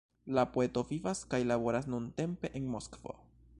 La 0.37 0.45
poeto 0.55 0.83
vivas 0.91 1.21
kaj 1.35 1.41
laboras 1.51 1.91
nuntempe 1.97 2.53
en 2.61 2.67
Moskvo. 2.77 3.19